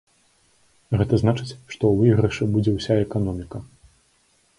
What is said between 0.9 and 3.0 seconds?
Гэта значыць, што ў выйгрышы будзе ўся